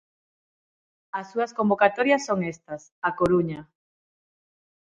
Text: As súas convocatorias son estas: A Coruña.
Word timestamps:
As 1.19 1.25
súas 1.31 1.51
convocatorias 1.59 2.25
son 2.27 2.39
estas: 2.53 2.81
A 3.07 3.09
Coruña. 3.19 3.61